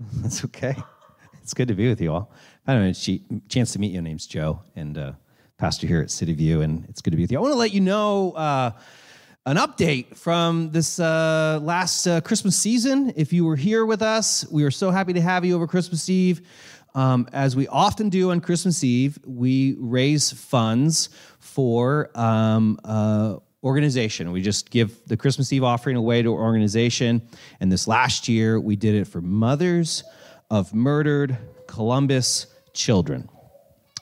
[0.22, 0.74] That's okay.
[1.42, 2.32] It's good to be with you all.
[2.66, 4.00] I don't know, she, chance to meet you.
[4.00, 5.12] Name's Joe, and uh,
[5.58, 7.38] pastor here at City View, and it's good to be with you.
[7.38, 8.70] I want to let you know uh,
[9.46, 13.12] an update from this uh, last uh, Christmas season.
[13.16, 16.08] If you were here with us, we were so happy to have you over Christmas
[16.08, 16.40] Eve.
[16.94, 21.08] Um, as we often do on Christmas Eve, we raise funds
[21.38, 24.32] for um, uh, organization.
[24.32, 27.22] We just give the Christmas Eve offering away to organization.
[27.60, 30.02] And this last year, we did it for mothers
[30.50, 33.28] of murdered Columbus children,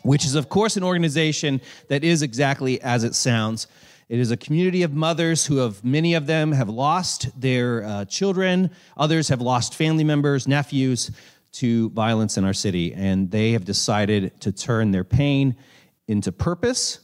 [0.02, 3.66] which is, of course, an organization that is exactly as it sounds.
[4.09, 8.05] It is a community of mothers who have, many of them have lost their uh,
[8.06, 11.11] children, others have lost family members, nephews
[11.52, 12.95] to violence in our city.
[12.95, 15.56] And they have decided to turn their pain
[16.06, 17.00] into purpose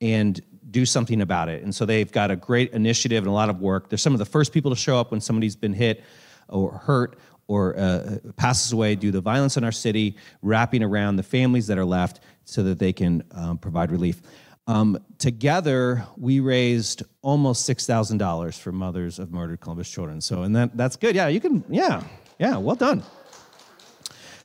[0.00, 0.40] and
[0.70, 1.62] do something about it.
[1.62, 3.88] And so they've got a great initiative and a lot of work.
[3.88, 6.04] They're some of the first people to show up when somebody's been hit
[6.48, 11.22] or hurt or uh, passes away due to violence in our city, wrapping around the
[11.22, 14.20] families that are left so that they can um, provide relief.
[14.66, 20.20] Um, together, we raised almost six thousand dollars for mothers of murdered Columbus children.
[20.20, 21.14] So, and that that's good.
[21.14, 21.64] Yeah, you can.
[21.70, 22.02] Yeah,
[22.38, 22.58] yeah.
[22.58, 23.02] Well done.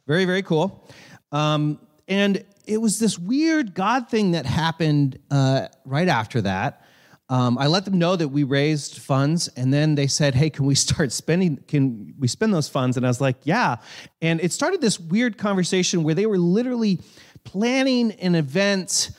[0.08, 0.90] Very, very cool.
[1.34, 6.86] Um, and it was this weird God thing that happened uh, right after that.
[7.30, 10.66] Um, I let them know that we raised funds, and then they said, "Hey, can
[10.66, 11.58] we start spending?
[11.68, 13.78] Can we spend those funds?" And I was like, "Yeah."
[14.22, 17.00] And it started this weird conversation where they were literally
[17.44, 19.12] planning an event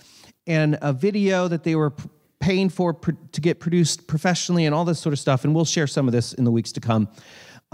[0.47, 1.93] and a video that they were
[2.41, 5.45] paying for to get produced professionally, and all this sort of stuff.
[5.45, 7.09] And we'll share some of this in the weeks to come.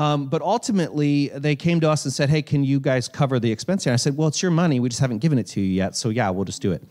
[0.01, 3.53] Um, but ultimately, they came to us and said, "Hey, can you guys cover the
[3.53, 4.81] expense?" And I said, "Well, it's your money.
[4.81, 5.95] We just haven't given it to you yet.
[5.95, 6.83] So yeah, we'll just do it."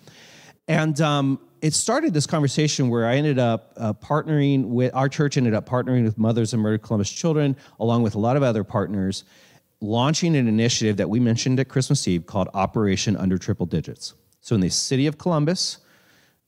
[0.67, 5.37] And um, it started this conversation where I ended up uh, partnering with our church.
[5.37, 8.63] Ended up partnering with Mothers of Murdered Columbus Children, along with a lot of other
[8.63, 9.23] partners,
[9.81, 14.13] launching an initiative that we mentioned at Christmas Eve called Operation Under Triple Digits.
[14.39, 15.79] So in the city of Columbus,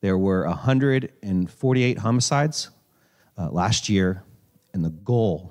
[0.01, 2.69] there were 148 homicides
[3.35, 4.21] uh, last year,
[4.75, 5.50] and the goal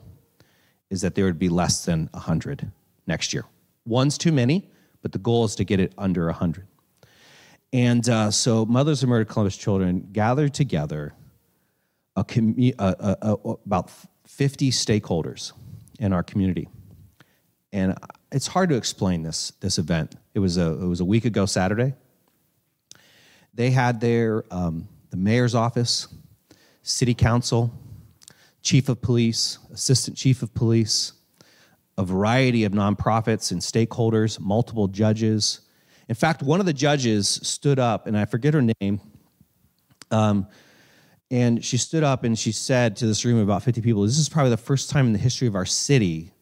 [0.91, 2.71] is that there would be less than 100
[3.07, 3.45] next year.
[3.87, 4.69] One's too many,
[5.03, 6.67] but the goal is to get it under 100.
[7.73, 11.15] And uh, so, Mothers of Murdered Columbus Children gathered together
[12.17, 13.91] a commu- uh, uh, about
[14.27, 15.53] 50 stakeholders
[16.01, 16.69] in our community.
[17.73, 17.97] And
[18.33, 20.17] it's hard to explain this, this event.
[20.35, 21.95] It was, a, it was a week ago Saturday.
[23.55, 26.09] They had their, um, the mayor's office,
[26.83, 27.73] city council,
[28.63, 31.13] chief of police, assistant chief of police,
[31.99, 35.61] a variety of nonprofits and stakeholders, multiple judges.
[36.09, 39.01] In fact, one of the judges stood up, and I forget her name.
[40.11, 40.47] Um,
[41.31, 44.19] and she stood up and she said to this room of about 50 people, This
[44.19, 46.33] is probably the first time in the history of our city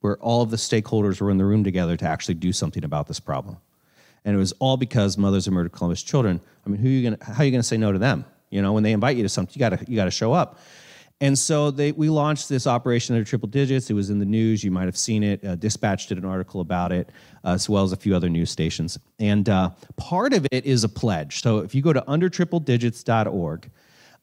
[0.00, 3.08] where all of the stakeholders were in the room together to actually do something about
[3.08, 3.58] this problem.
[4.24, 6.40] And it was all because mothers of murdered Columbus children.
[6.64, 8.24] I mean, who are you gonna, how are you going to say no to them?
[8.50, 10.32] You know, when they invite you to something, you got to you got to show
[10.32, 10.58] up.
[11.20, 13.90] And so they, we launched this operation under triple digits.
[13.90, 14.62] It was in the news.
[14.62, 15.44] You might have seen it.
[15.44, 17.10] Uh, Dispatch did an article about it,
[17.44, 18.98] uh, as well as a few other news stations.
[19.18, 21.42] And uh, part of it is a pledge.
[21.42, 23.70] So if you go to undertripledigits.org,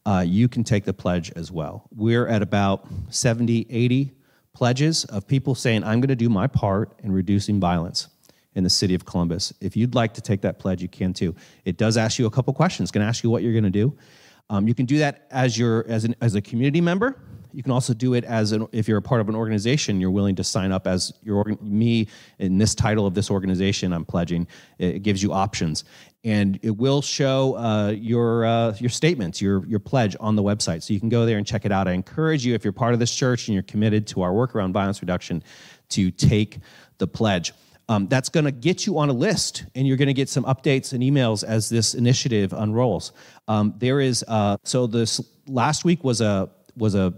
[0.06, 1.88] uh, you can take the pledge as well.
[1.94, 4.14] We're at about 70, 80
[4.54, 8.08] pledges of people saying, I'm going to do my part in reducing violence
[8.54, 9.54] in the city of Columbus.
[9.60, 11.36] If you'd like to take that pledge, you can too.
[11.66, 12.88] It does ask you a couple questions.
[12.88, 13.98] It's going to ask you what you're going to do.
[14.50, 17.20] Um, you can do that as your as an as a community member.
[17.52, 20.02] You can also do it as an if you're a part of an organization.
[20.02, 22.08] You're willing to sign up as your me
[22.38, 23.94] in this title of this organization.
[23.94, 24.46] I'm pledging.
[24.78, 25.86] It gives you options,
[26.26, 30.84] and it will show uh, your uh, your statements, your your pledge on the website.
[30.84, 31.88] So you can go there and check it out.
[31.88, 34.54] I encourage you if you're part of this church and you're committed to our work
[34.54, 35.42] around violence reduction,
[35.90, 36.60] to take
[36.98, 37.54] the pledge.
[37.88, 40.44] Um, that's going to get you on a list, and you're going to get some
[40.46, 43.12] updates and emails as this initiative unrolls.
[43.48, 47.14] Um, there is uh, so this last week was a was a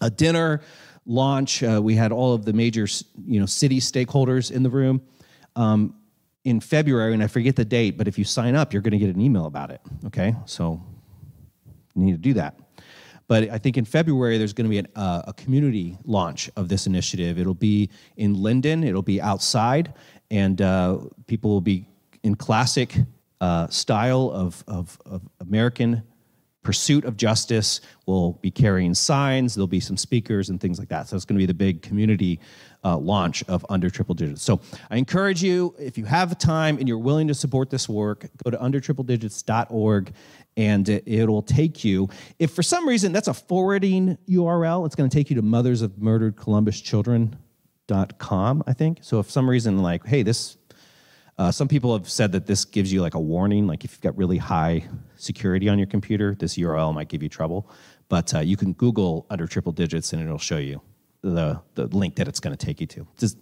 [0.00, 0.62] a dinner
[1.06, 1.62] launch.
[1.62, 2.86] Uh, we had all of the major
[3.26, 5.02] you know city stakeholders in the room.
[5.54, 5.94] Um,
[6.44, 8.98] in February, and I forget the date, but if you sign up, you're going to
[8.98, 9.80] get an email about it.
[10.04, 10.80] Okay, so
[11.96, 12.56] you need to do that.
[13.28, 16.68] But I think in February, there's going to be an, uh, a community launch of
[16.68, 17.38] this initiative.
[17.38, 19.94] It'll be in Linden, it'll be outside,
[20.30, 21.88] and uh, people will be
[22.22, 22.94] in classic
[23.40, 26.02] uh, style of, of, of American
[26.62, 27.80] pursuit of justice.
[28.06, 31.08] We'll be carrying signs, there'll be some speakers and things like that.
[31.08, 32.40] So it's going to be the big community
[32.86, 34.42] uh, launch of Under Triple Digits.
[34.42, 34.60] So
[34.90, 38.50] I encourage you, if you have time and you're willing to support this work, go
[38.50, 40.12] to undertripledigits.org
[40.56, 42.08] and it, will take you.
[42.38, 45.82] If for some reason that's a forwarding URL, it's going to take you to Mothers
[45.82, 47.36] of Murdered Columbus Children
[47.88, 48.98] Dot com, I think.
[49.02, 50.56] So if some reason like, hey, this,
[51.38, 54.00] uh, some people have said that this gives you like a warning, like if you've
[54.00, 54.84] got really high
[55.16, 57.70] security on your computer, this URL might give you trouble.
[58.08, 60.80] But uh, you can Google under triple digits and it'll show you
[61.22, 63.06] the, the link that it's going to take you to.
[63.18, 63.38] Just,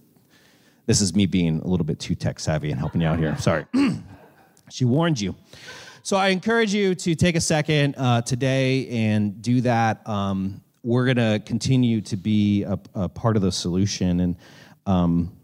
[0.87, 3.37] this is me being a little bit too tech savvy and helping you out here.
[3.39, 3.67] Sorry.
[4.71, 5.35] she warned you.
[6.03, 10.07] So I encourage you to take a second uh, today and do that.
[10.07, 14.21] Um, we're going to continue to be a, a, part of the solution.
[14.21, 14.37] And,
[14.85, 15.35] um,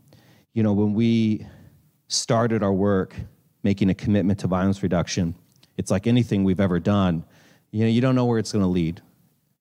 [0.52, 1.46] you know, when we
[2.08, 3.16] started our work
[3.62, 5.34] making a commitment to violence reduction,
[5.78, 7.24] it's like anything we've ever done.
[7.70, 9.00] You know, you don't know where it's going to lead.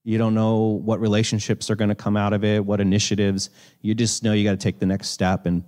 [0.04, 3.50] You don't know what relationships are going to come out of it, what initiatives.
[3.82, 5.46] You just know you got to take the next step.
[5.46, 5.64] And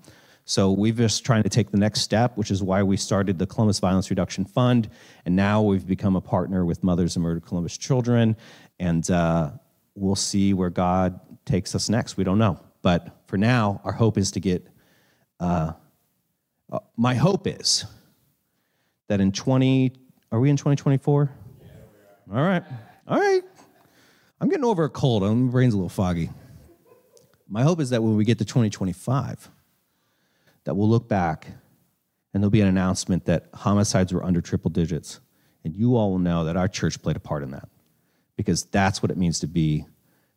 [0.46, 3.46] so we've just trying to take the next step, which is why we started the
[3.46, 4.90] Columbus Violence Reduction Fund.
[5.26, 8.36] And now we've become a partner with Mothers and Murdered Columbus Children.
[8.80, 9.52] And uh,
[9.96, 12.18] we'll see where God takes us next.
[12.18, 12.60] We don't know.
[12.82, 14.68] But for now, our hope is to get,
[15.40, 15.74] uh,
[16.72, 17.86] uh, my hope is
[19.08, 19.94] that in 20,
[20.32, 21.32] are we in 2024?
[21.62, 21.68] Yeah,
[22.28, 22.40] we are.
[22.40, 22.64] All right.
[23.08, 23.44] All right.
[24.42, 25.22] I'm getting over a cold.
[25.22, 26.32] My brain's a little foggy.
[27.48, 29.52] My hope is that when we get to 2025,
[30.64, 31.46] that we'll look back
[32.34, 35.20] and there'll be an announcement that homicides were under triple digits.
[35.64, 37.70] And you all will know that our church played a part in that
[38.36, 39.86] because that's what it means to be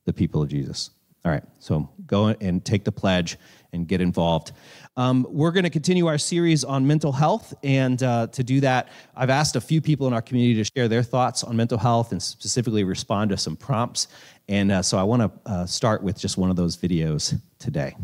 [0.04, 0.90] the people of Jesus.
[1.24, 3.38] All right, so go and take the pledge
[3.72, 4.52] and get involved.
[4.98, 8.90] Um, we're going to continue our series on mental health, and uh, to do that,
[9.16, 12.12] I've asked a few people in our community to share their thoughts on mental health
[12.12, 14.08] and specifically respond to some prompts.
[14.48, 17.96] And uh, so I want to uh, start with just one of those videos today.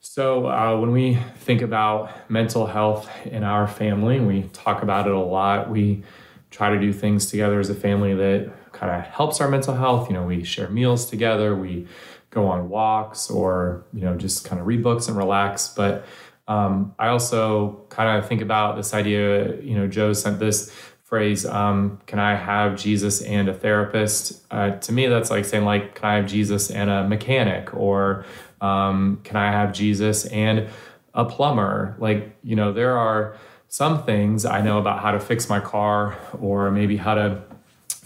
[0.00, 5.12] So, uh, when we think about mental health in our family, we talk about it
[5.12, 5.70] a lot.
[5.70, 6.02] We
[6.50, 10.08] try to do things together as a family that kind of helps our mental health.
[10.08, 11.86] You know, we share meals together, we
[12.30, 15.68] go on walks, or, you know, just kind of read books and relax.
[15.68, 16.04] But
[16.46, 20.70] um, I also kind of think about this idea, you know, Joe sent this
[21.02, 24.44] phrase, um, can I have Jesus and a therapist?
[24.50, 27.74] Uh, to me, that's like saying, like, can I have Jesus and a mechanic?
[27.74, 28.26] Or
[28.60, 30.68] um, can I have Jesus and
[31.14, 31.96] a plumber?
[31.98, 33.36] Like, you know, there are
[33.68, 37.42] some things I know about how to fix my car or maybe how to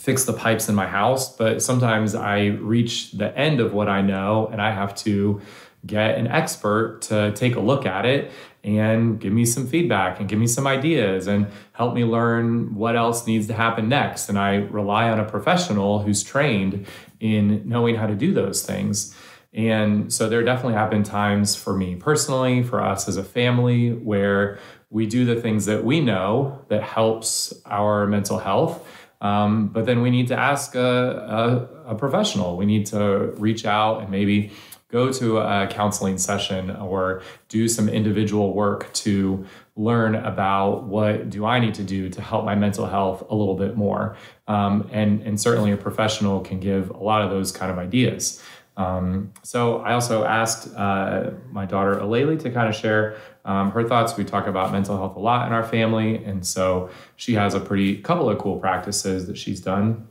[0.01, 4.01] fix the pipes in my house, but sometimes I reach the end of what I
[4.01, 5.43] know and I have to
[5.85, 8.33] get an expert to take a look at it
[8.65, 12.97] and give me some feedback and give me some ideas and help me learn what
[12.97, 14.31] else needs to happen next.
[14.31, 16.87] And I rely on a professional who's trained
[17.21, 19.15] in knowing how to do those things.
[19.53, 23.91] And so there definitely have been times for me personally, for us as a family,
[23.91, 24.59] where
[24.89, 28.87] we do the things that we know that helps our mental health.
[29.21, 32.57] Um, but then we need to ask a, a, a professional.
[32.57, 34.53] We need to reach out and maybe
[34.91, 39.45] go to a counseling session or do some individual work to
[39.77, 43.55] learn about what do I need to do to help my mental health a little
[43.55, 44.17] bit more.
[44.49, 48.43] Um, and, and certainly a professional can give a lot of those kind of ideas.
[48.81, 53.87] Um, so I also asked uh, my daughter Aleli to kind of share um, her
[53.87, 54.17] thoughts.
[54.17, 57.61] We talk about mental health a lot in our family, and so she has a
[57.61, 60.09] pretty couple of cool practices that she's done.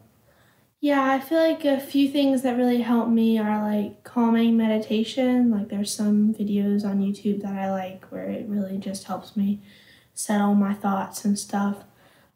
[0.81, 5.49] Yeah, I feel like a few things that really help me are like calming meditation.
[5.49, 9.61] Like there's some videos on YouTube that I like where it really just helps me
[10.13, 11.77] settle my thoughts and stuff.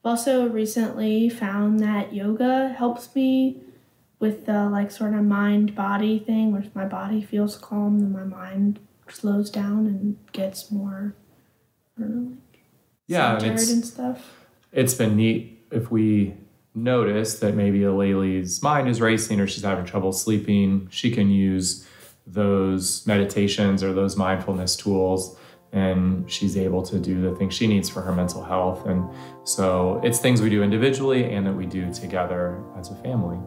[0.04, 3.62] I've also recently found that yoga helps me
[4.24, 8.10] with the like sort of mind body thing where if my body feels calm then
[8.14, 11.14] my mind slows down and gets more
[11.98, 12.62] I don't know like
[13.06, 14.46] yeah and, and stuff.
[14.72, 16.36] It's been neat if we
[16.74, 21.86] notice that maybe Aleli's mind is racing or she's having trouble sleeping, she can use
[22.26, 25.38] those meditations or those mindfulness tools
[25.74, 28.86] and she's able to do the things she needs for her mental health.
[28.86, 29.10] And
[29.44, 33.38] so it's things we do individually and that we do together as a family.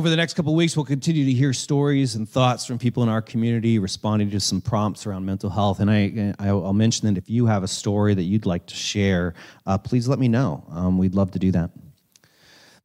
[0.00, 3.10] Over the next couple weeks, we'll continue to hear stories and thoughts from people in
[3.10, 5.78] our community responding to some prompts around mental health.
[5.78, 9.34] And I, I'll mention that if you have a story that you'd like to share,
[9.66, 10.64] uh, please let me know.
[10.70, 11.72] Um, we'd love to do that.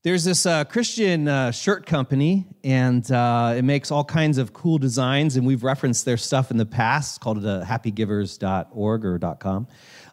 [0.03, 4.77] There's this uh, Christian uh, shirt company, and uh, it makes all kinds of cool
[4.77, 5.37] designs.
[5.37, 9.67] And we've referenced their stuff in the past, called it uh, happygivers.org or .com.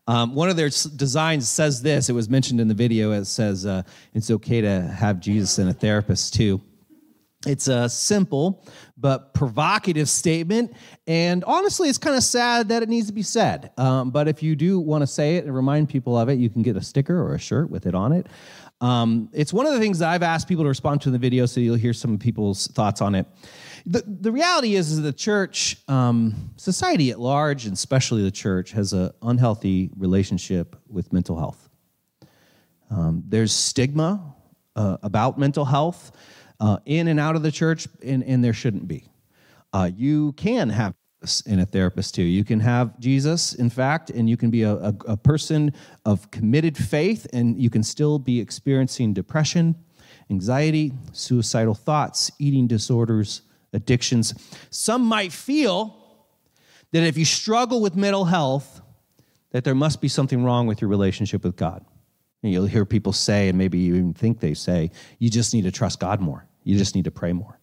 [0.07, 2.09] Um, one of their designs says this.
[2.09, 3.11] It was mentioned in the video.
[3.11, 3.83] It says, uh,
[4.15, 6.61] "It's okay to have Jesus and a therapist too."
[7.47, 8.65] It's a simple
[8.97, 10.75] but provocative statement.
[11.07, 13.73] And honestly, it's kind of sad that it needs to be said.
[13.77, 16.49] Um, but if you do want to say it and remind people of it, you
[16.49, 18.29] can get a sticker or a shirt with it on it.
[18.81, 21.19] Um, it's one of the things that I've asked people to respond to in the
[21.19, 23.27] video, so you'll hear some people's thoughts on it.
[23.87, 28.73] The, the reality is, is the church, um, society at large, and especially the church,
[28.73, 31.69] has an unhealthy relationship with mental health.
[32.91, 34.35] Um, there's stigma
[34.75, 36.13] uh, about mental health
[36.63, 39.05] uh, in and out of the church, and, and there shouldn't be.
[39.73, 40.95] Uh, you can have
[41.47, 42.23] in a therapist too.
[42.23, 45.73] You can have Jesus, in fact, and you can be a, a, a, person
[46.05, 49.77] of committed faith, and you can still be experiencing depression,
[50.31, 53.43] anxiety, suicidal thoughts, eating disorders,
[53.73, 54.35] addictions.
[54.71, 55.97] Some might feel
[56.93, 58.81] that if you struggle with mental health,
[59.51, 61.85] that there must be something wrong with your relationship with God.
[62.43, 65.63] And you'll hear people say, and maybe you even think they say, you just need
[65.63, 66.47] to trust God more.
[66.65, 67.59] You just need to pray more.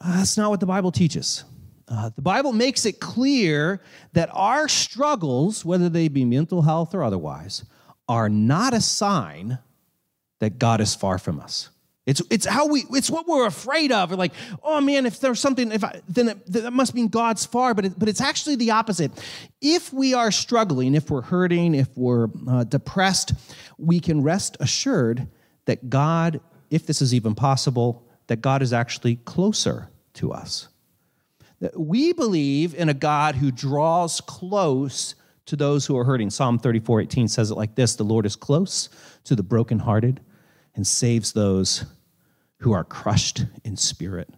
[0.00, 1.44] Uh, that's not what the Bible teaches.
[1.86, 3.80] Uh, the Bible makes it clear
[4.12, 7.64] that our struggles, whether they be mental health or otherwise,
[8.08, 9.58] are not a sign
[10.38, 11.70] that God is far from us.
[12.06, 14.10] It's, it's how we it's what we're afraid of.
[14.10, 14.32] We're like,
[14.64, 17.74] oh man, if there's something, if I, then it, that must mean God's far.
[17.74, 19.12] But it, but it's actually the opposite.
[19.60, 23.34] If we are struggling, if we're hurting, if we're uh, depressed,
[23.78, 25.28] we can rest assured
[25.66, 26.40] that God
[26.70, 30.68] if this is even possible, that God is actually closer to us.
[31.60, 35.14] That we believe in a God who draws close
[35.46, 36.30] to those who are hurting.
[36.30, 38.88] Psalm 34 18 says it like this The Lord is close
[39.24, 40.20] to the brokenhearted
[40.74, 41.84] and saves those
[42.58, 44.30] who are crushed in spirit.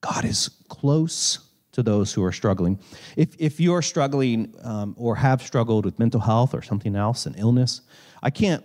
[0.00, 1.40] God is close
[1.72, 2.78] to those who are struggling.
[3.16, 7.34] If, if you're struggling um, or have struggled with mental health or something else, an
[7.36, 7.80] illness,
[8.22, 8.64] I can't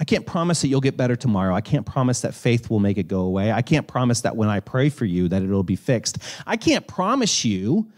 [0.00, 1.54] I can't promise that you'll get better tomorrow.
[1.54, 3.52] I can't promise that faith will make it go away.
[3.52, 6.18] I can't promise that when I pray for you that it'll be fixed.
[6.46, 7.90] I can't promise you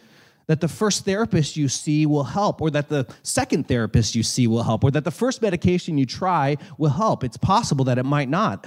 [0.46, 4.46] that the first therapist you see will help or that the second therapist you see
[4.46, 7.24] will help or that the first medication you try will help.
[7.24, 8.66] It's possible that it might not.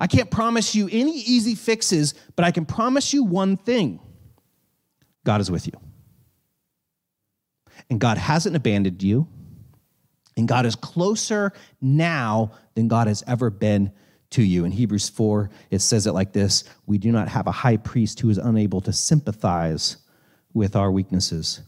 [0.00, 4.00] I can't promise you any easy fixes, but I can promise you one thing.
[5.24, 5.74] God is with you.
[7.88, 9.28] And God hasn't abandoned you.
[10.40, 13.92] And God is closer now than God has ever been
[14.30, 14.64] to you.
[14.64, 18.20] In Hebrews 4, it says it like this We do not have a high priest
[18.20, 19.98] who is unable to sympathize
[20.54, 21.60] with our weaknesses.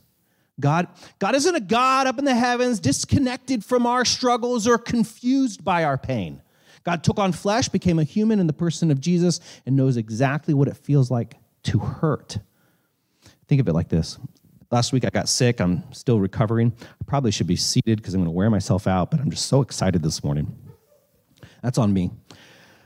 [0.59, 0.89] God,
[1.19, 5.85] God isn't a God up in the heavens, disconnected from our struggles or confused by
[5.85, 6.41] our pain.
[6.83, 10.55] God took on flesh, became a human in the person of Jesus, and knows exactly
[10.55, 12.39] what it feels like to hurt.
[13.49, 14.19] Think of it like this
[14.73, 15.61] Last week I got sick.
[15.61, 16.73] I'm still recovering.
[16.81, 19.45] I probably should be seated because I'm going to wear myself out, but I'm just
[19.45, 20.51] so excited this morning.
[21.63, 22.11] That's on me.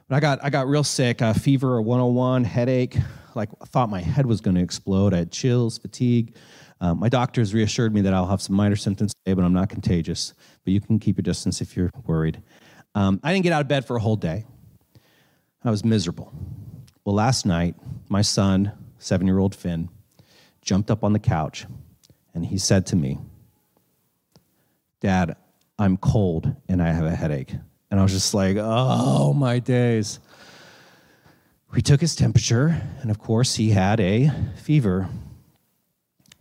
[0.09, 1.23] But I got I got real sick.
[1.23, 2.97] Uh, fever, a 101, headache.
[3.37, 5.15] Like I thought my head was going to explode.
[5.15, 6.35] I had chills, fatigue.
[6.81, 9.69] Um, my doctors reassured me that I'll have some minor symptoms today, but I'm not
[9.69, 10.35] contagious.
[10.65, 12.43] But you can keep your distance if you're worried.
[12.97, 14.45] Um, I didn't get out of bed for a whole day.
[15.63, 16.33] I was miserable.
[17.05, 17.77] Well, last night,
[18.09, 19.89] my son, seven year old Finn,
[20.67, 21.65] jumped up on the couch
[22.35, 23.19] and he said to me,
[25.01, 25.37] Dad,
[25.79, 27.55] I'm cold and I have a headache.
[27.91, 30.19] And I was just like, oh my days.
[31.73, 35.09] We took his temperature, and of course, he had a fever.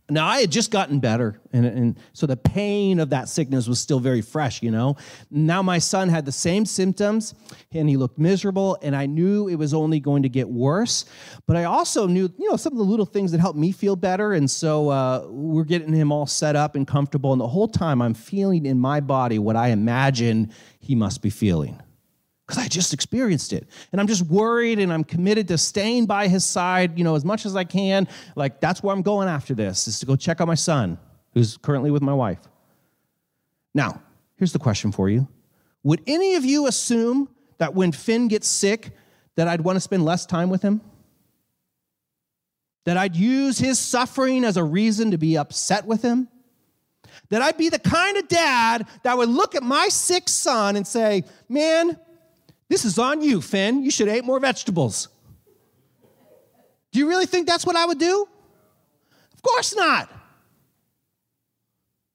[0.08, 3.80] Now, I had just gotten better, and, and, so the pain of that sickness was
[3.80, 4.98] still very fresh, you know.
[5.32, 7.34] Now, my son had the same symptoms,
[7.72, 11.06] and he looked miserable, and I knew it was only going to get worse.
[11.48, 13.96] But I also knew, you know, some of the little things that helped me feel
[13.96, 17.32] better, and so uh, we're getting him all set up and comfortable.
[17.32, 21.32] And the whole time, I'm feeling in my body what I imagine he must be
[21.32, 21.82] feeling
[22.46, 23.68] because I just experienced it.
[23.92, 27.26] And I'm just worried and I'm committed to staying by his side, you know, as
[27.26, 28.08] much as I can.
[28.36, 30.98] Like that's where I'm going after this, is to go check on my son,
[31.34, 32.40] who's currently with my wife.
[33.74, 34.02] Now,
[34.38, 35.28] here's the question for you.
[35.84, 38.92] Would any of you assume that when Finn gets sick,
[39.36, 40.82] that I'd want to spend less time with him?
[42.86, 46.28] That I'd use his suffering as a reason to be upset with him?
[47.30, 50.86] That I'd be the kind of dad that would look at my sick son and
[50.86, 51.98] say, Man,
[52.70, 53.84] this is on you, Finn.
[53.84, 55.08] You should have ate more vegetables.
[56.92, 58.28] Do you really think that's what I would do?
[59.34, 60.10] Of course not.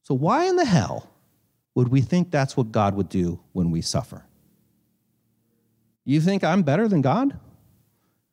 [0.03, 1.11] So, why in the hell
[1.75, 4.25] would we think that's what God would do when we suffer?
[6.05, 7.39] You think I'm better than God?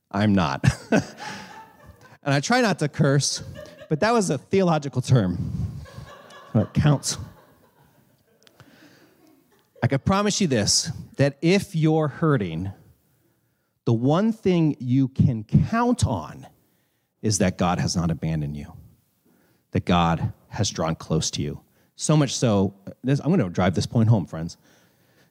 [0.10, 0.66] I'm not.
[0.92, 1.04] and
[2.24, 3.44] I try not to curse,
[3.90, 5.38] but that was a theological term.
[6.56, 7.18] It counts.
[9.88, 12.74] I can promise you this that if you're hurting,
[13.86, 16.46] the one thing you can count on
[17.22, 18.74] is that God has not abandoned you,
[19.72, 21.62] that God has drawn close to you.
[21.96, 24.58] So much so, this, I'm going to drive this point home, friends.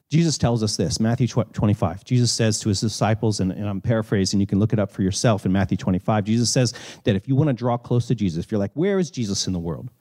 [0.09, 2.03] Jesus tells us this, Matthew 25.
[2.03, 5.03] Jesus says to his disciples, and, and, I'm paraphrasing, you can look it up for
[5.03, 6.23] yourself in Matthew 25.
[6.23, 6.73] Jesus says
[7.03, 9.45] that if you want to draw close to Jesus, if you're like, where is Jesus
[9.45, 9.91] in the world?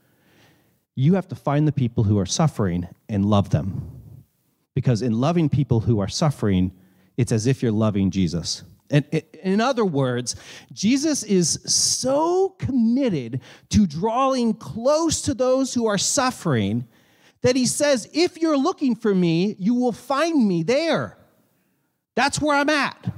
[0.95, 3.96] You have to find the people who are suffering and love them.
[4.77, 6.71] Because in loving people who are suffering,
[7.17, 8.63] it's as if you're loving Jesus.
[8.91, 9.07] And
[9.43, 10.37] in other words,
[10.71, 13.41] Jesus is so committed
[13.71, 16.87] to drawing close to those who are suffering
[17.41, 21.17] that he says, If you're looking for me, you will find me there.
[22.15, 23.15] That's where I'm at.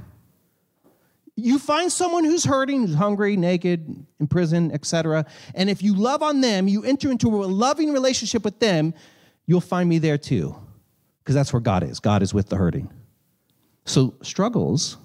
[1.35, 5.25] You find someone who's hurting, who's hungry, naked, in prison, etc.
[5.53, 8.93] And if you love on them, you enter into a loving relationship with them,
[9.45, 10.55] you'll find me there too.
[11.29, 11.99] Because that's where God is.
[11.99, 12.89] God is with the hurting.
[13.85, 14.97] So struggles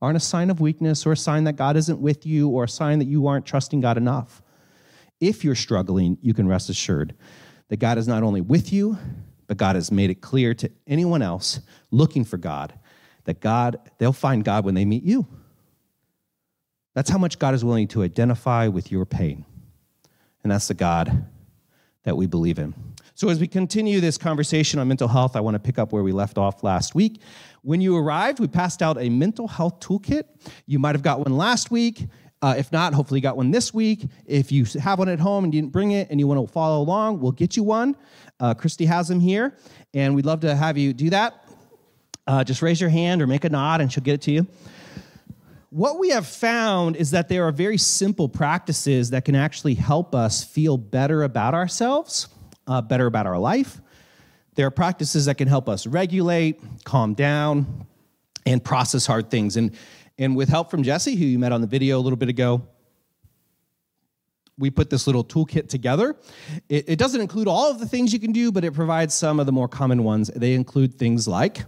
[0.00, 2.68] aren't a sign of weakness or a sign that God isn't with you or a
[2.68, 4.42] sign that you aren't trusting God enough.
[5.18, 7.16] If you're struggling, you can rest assured
[7.66, 8.96] that God is not only with you,
[9.48, 11.58] but God has made it clear to anyone else
[11.90, 12.72] looking for God
[13.24, 15.26] that God, they'll find God when they meet you.
[16.94, 19.44] That's how much God is willing to identify with your pain.
[20.44, 21.26] And that's the God
[22.04, 22.72] that we believe in.
[23.16, 26.02] So, as we continue this conversation on mental health, I want to pick up where
[26.02, 27.22] we left off last week.
[27.62, 30.24] When you arrived, we passed out a mental health toolkit.
[30.66, 32.08] You might have got one last week.
[32.42, 34.06] Uh, if not, hopefully you got one this week.
[34.26, 36.52] If you have one at home and you didn't bring it and you want to
[36.52, 37.96] follow along, we'll get you one.
[38.38, 39.56] Uh, Christy has them here,
[39.94, 41.42] and we'd love to have you do that.
[42.26, 44.46] Uh, just raise your hand or make a nod, and she'll get it to you.
[45.70, 50.14] What we have found is that there are very simple practices that can actually help
[50.14, 52.28] us feel better about ourselves
[52.66, 53.80] uh, better about our life.
[54.54, 57.86] There are practices that can help us regulate, calm down,
[58.46, 59.56] and process hard things.
[59.56, 59.72] And,
[60.18, 62.62] and with help from Jesse, who you met on the video a little bit ago,
[64.58, 66.16] we put this little toolkit together.
[66.68, 69.38] It, it, doesn't include all of the things you can do, but it provides some
[69.38, 70.30] of the more common ones.
[70.34, 71.64] They include things like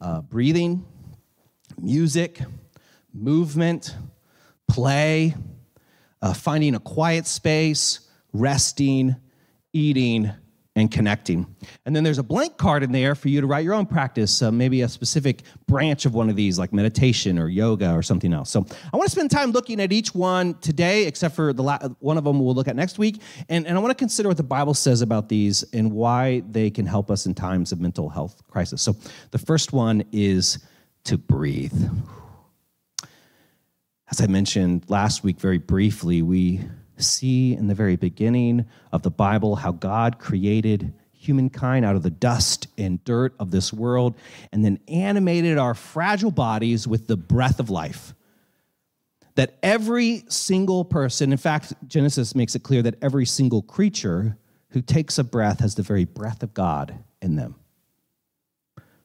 [0.00, 0.86] uh, breathing,
[1.78, 2.40] music,
[3.12, 3.94] movement,
[4.66, 5.34] play,
[6.22, 8.00] uh, finding a quiet space,
[8.32, 9.16] resting,
[9.72, 10.30] eating,
[10.74, 11.54] and connecting.
[11.84, 14.40] And then there's a blank card in there for you to write your own practice,
[14.40, 18.32] uh, maybe a specific branch of one of these, like meditation or yoga or something
[18.32, 18.50] else.
[18.50, 21.78] So I want to spend time looking at each one today, except for the la-
[21.98, 23.20] one of them we'll look at next week.
[23.50, 26.70] And, and I want to consider what the Bible says about these and why they
[26.70, 28.80] can help us in times of mental health crisis.
[28.80, 28.96] So
[29.30, 30.58] the first one is
[31.04, 31.90] to breathe.
[34.10, 36.60] As I mentioned last week, very briefly, we
[37.02, 42.10] see in the very beginning of the Bible how God created humankind out of the
[42.10, 44.14] dust and dirt of this world
[44.52, 48.14] and then animated our fragile bodies with the breath of life.
[49.36, 54.36] That every single person, in fact, Genesis makes it clear that every single creature
[54.70, 57.54] who takes a breath has the very breath of God in them.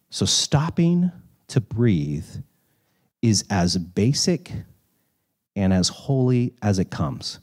[0.09, 1.11] So stopping
[1.47, 2.25] to breathe
[3.21, 4.51] is as basic
[5.55, 7.39] and as holy as it comes.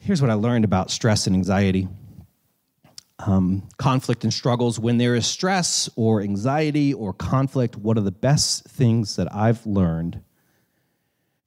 [0.00, 1.88] Here's what I learned about stress and anxiety.
[3.18, 4.78] Um, conflict and struggles.
[4.78, 9.64] When there is stress or anxiety or conflict, one of the best things that I've
[9.66, 10.22] learned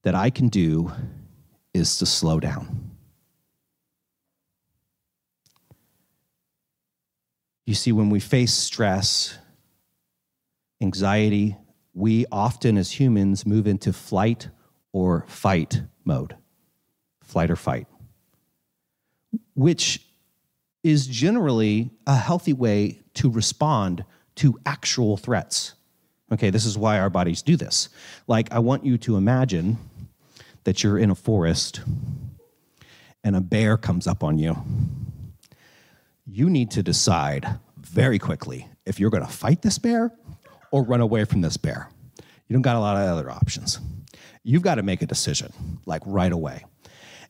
[0.04, 0.92] that I can do
[1.74, 2.92] is to slow down.
[7.66, 9.38] You see, when we face stress,
[10.82, 11.58] anxiety,
[11.94, 14.50] we often as humans move into flight
[14.92, 16.36] or fight mode.
[17.22, 17.88] Flight or fight
[19.56, 20.02] which
[20.84, 24.04] is generally a healthy way to respond
[24.36, 25.74] to actual threats.
[26.32, 27.90] Okay, this is why our bodies do this.
[28.28, 29.78] Like, I want you to imagine
[30.64, 31.82] that you're in a forest
[33.24, 34.58] and a bear comes up on you.
[36.26, 40.12] You need to decide very quickly if you're to fight this bear
[40.72, 41.90] or run away from this bear.
[42.48, 43.80] You don't got a lot of other options.
[44.44, 45.54] You've got to make a decision,
[45.86, 46.66] like right away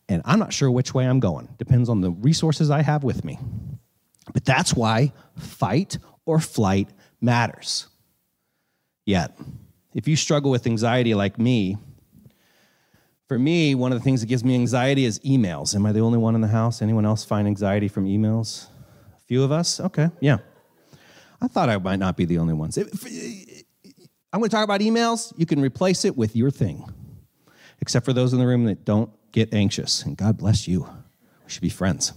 [0.10, 1.50] and I'm not sure which way I'm going.
[1.58, 3.40] Depends on the resources I have with me.
[4.34, 6.90] But that's why fight or flight
[7.22, 7.88] matters.
[9.06, 9.38] Yet,
[9.94, 11.78] if you struggle with anxiety like me,
[13.28, 15.76] for me, one of the things that gives me anxiety is emails.
[15.76, 16.82] Am I the only one in the house?
[16.82, 18.68] Anyone else find anxiety from emails?
[19.18, 19.80] A few of us?
[19.80, 20.38] Okay, yeah.
[21.42, 22.78] I thought I might not be the only ones.
[22.78, 22.86] I'm
[24.40, 25.34] going to talk about emails.
[25.38, 26.86] You can replace it with your thing,
[27.82, 30.04] except for those in the room that don't get anxious.
[30.04, 30.88] And God bless you.
[31.44, 32.14] We should be friends.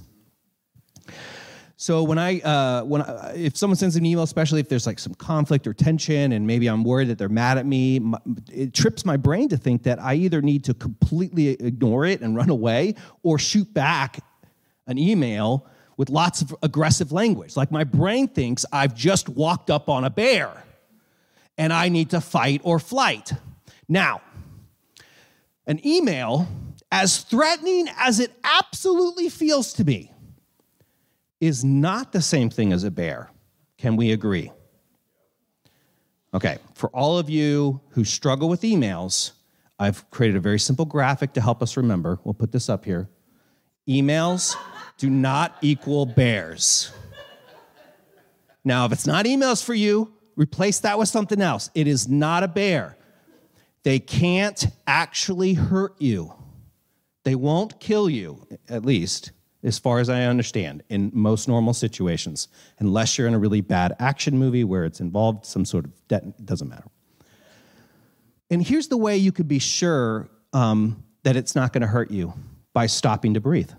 [1.79, 4.99] So when I uh, when I, if someone sends an email, especially if there's like
[4.99, 8.19] some conflict or tension, and maybe I'm worried that they're mad at me, my,
[8.51, 12.35] it trips my brain to think that I either need to completely ignore it and
[12.35, 14.21] run away, or shoot back
[14.87, 15.67] an email
[15.99, 17.57] with lots of aggressive language.
[17.57, 20.65] Like my brain thinks I've just walked up on a bear,
[21.59, 23.33] and I need to fight or flight.
[23.87, 24.23] Now,
[25.67, 26.49] an email,
[26.97, 30.11] as threatening as it absolutely feels to me
[31.43, 33.31] is not the same thing as a bear.
[33.77, 34.51] Can we agree?
[36.33, 39.33] Okay, for all of you who struggle with emails,
[39.79, 42.19] I've created a very simple graphic to help us remember.
[42.25, 43.11] We'll put this up here.
[43.87, 44.57] Emails
[44.97, 46.93] do not equal bears.
[48.65, 51.69] Now, if it's not emails for you, replace that with something else.
[51.75, 52.97] It is not a bear.
[53.83, 56.33] They can't actually hurt you.
[57.27, 59.33] They won't kill you, at least
[59.65, 62.47] as far as I understand, in most normal situations,
[62.79, 66.47] unless you're in a really bad action movie where it's involved some sort of debt,
[66.47, 66.87] doesn't matter.
[68.49, 72.13] And here's the way you could be sure um, that it's not going to hurt
[72.13, 72.33] you
[72.73, 73.73] by stopping to breathe.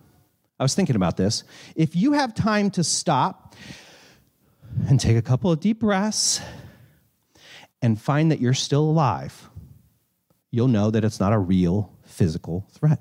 [0.59, 1.45] I was thinking about this.
[1.73, 3.55] If you have time to stop
[4.89, 6.41] and take a couple of deep breaths
[7.81, 9.49] and find that you're still alive,
[10.51, 12.99] you'll know that it's not a real physical threat.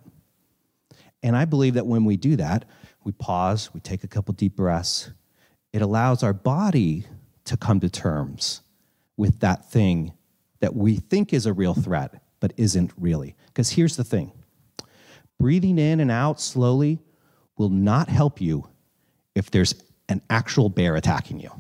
[1.22, 2.64] And I believe that when we do that,
[3.04, 5.10] we pause, we take a couple deep breaths,
[5.72, 7.06] it allows our body
[7.44, 8.62] to come to terms
[9.16, 10.12] with that thing
[10.60, 13.34] that we think is a real threat, but isn't really.
[13.46, 14.32] Because here's the thing
[15.38, 16.98] breathing in and out slowly
[17.56, 18.66] will not help you
[19.34, 19.74] if there's
[20.08, 21.50] an actual bear attacking you.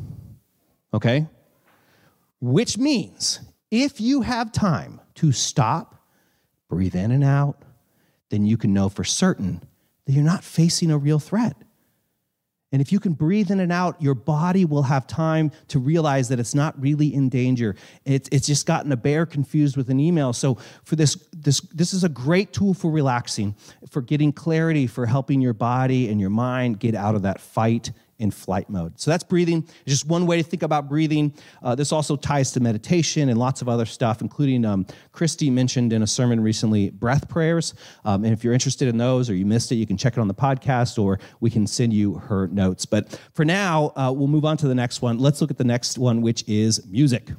[0.94, 1.26] Okay?
[2.40, 3.40] Which means
[3.70, 5.94] if you have time to stop,
[6.68, 7.62] breathe in and out,
[8.30, 9.60] then you can know for certain
[10.04, 11.56] that you're not facing a real threat.
[12.72, 16.28] And if you can breathe in and out, your body will have time to realize
[16.28, 17.76] that it's not really in danger.
[18.04, 20.32] It's, it's just gotten a bear confused with an email.
[20.32, 23.54] So for this, this, this is a great tool for relaxing,
[23.88, 27.92] for getting clarity, for helping your body and your mind get out of that fight
[28.18, 28.98] in flight mode.
[28.98, 29.64] So that's breathing.
[29.84, 31.34] It's just one way to think about breathing.
[31.62, 35.92] Uh, this also ties to meditation and lots of other stuff, including um, Christy mentioned
[35.92, 37.74] in a sermon recently breath prayers.
[38.04, 40.20] Um, and if you're interested in those or you missed it, you can check it
[40.20, 42.86] on the podcast or we can send you her notes.
[42.86, 45.18] But for now, uh, we'll move on to the next one.
[45.18, 47.30] Let's look at the next one, which is music.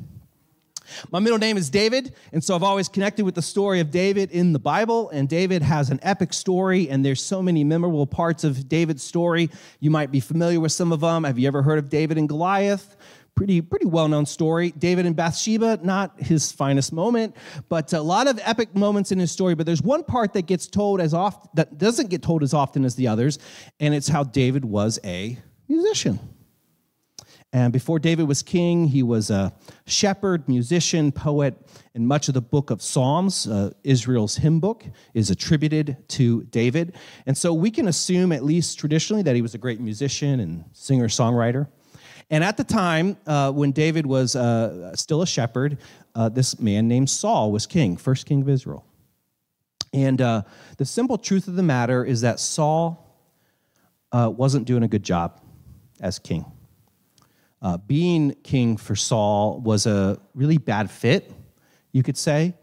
[1.11, 4.31] My middle name is David, and so I've always connected with the story of David
[4.31, 5.09] in the Bible.
[5.09, 9.49] And David has an epic story, and there's so many memorable parts of David's story.
[9.79, 11.23] You might be familiar with some of them.
[11.23, 12.95] Have you ever heard of David and Goliath?
[13.35, 14.71] Pretty, pretty well-known story.
[14.71, 17.35] David and Bathsheba, not his finest moment,
[17.69, 19.53] but a lot of epic moments in his story.
[19.53, 22.83] But there's one part that gets told as often that doesn't get told as often
[22.83, 23.37] as the others,
[23.79, 26.19] and it's how David was a musician.
[27.53, 29.53] And before David was king, he was a
[29.85, 31.55] shepherd, musician, poet,
[31.95, 34.83] and much of the book of Psalms, uh, Israel's hymn book,
[35.13, 36.95] is attributed to David.
[37.25, 40.65] And so we can assume, at least traditionally, that he was a great musician and
[40.73, 41.67] singer songwriter.
[42.29, 45.77] And at the time uh, when David was uh, still a shepherd,
[46.15, 48.85] uh, this man named Saul was king, first king of Israel.
[49.93, 50.41] And uh,
[50.77, 53.17] the simple truth of the matter is that Saul
[54.11, 55.39] uh, wasn't doing a good job
[56.01, 56.45] as king.
[57.61, 61.31] Uh, being king for Saul was a really bad fit,
[61.91, 62.53] you could say.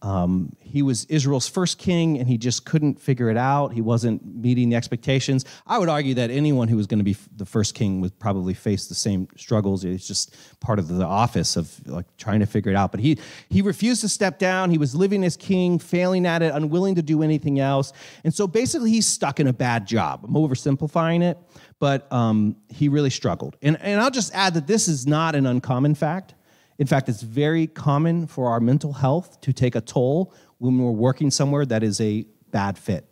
[0.00, 3.72] Um, he was Israel's first king, and he just couldn't figure it out.
[3.72, 5.44] He wasn't meeting the expectations.
[5.66, 8.54] I would argue that anyone who was going to be the first king would probably
[8.54, 9.82] face the same struggles.
[9.82, 12.92] It's just part of the office of like trying to figure it out.
[12.92, 14.70] But he he refused to step down.
[14.70, 17.92] He was living as king, failing at it, unwilling to do anything else.
[18.22, 20.20] And so basically, he's stuck in a bad job.
[20.22, 21.38] I'm oversimplifying it,
[21.78, 23.56] but um, he really struggled.
[23.62, 26.34] And and I'll just add that this is not an uncommon fact.
[26.78, 30.90] In fact, it's very common for our mental health to take a toll when we're
[30.90, 33.04] working somewhere that is a bad fit.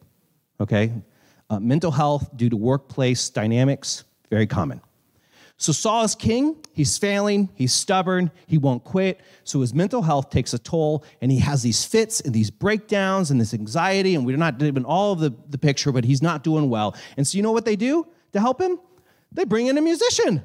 [0.60, 0.92] Okay?
[1.50, 4.80] Uh, mental health due to workplace dynamics, very common.
[5.58, 9.20] So Saul is king, he's failing, he's stubborn, he won't quit.
[9.42, 13.30] So his mental health takes a toll, and he has these fits and these breakdowns
[13.30, 16.44] and this anxiety, and we're not giving all of the, the picture, but he's not
[16.44, 16.94] doing well.
[17.16, 18.78] And so you know what they do to help him?
[19.32, 20.42] They bring in a musician,